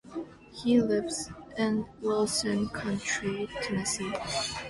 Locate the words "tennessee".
3.61-4.11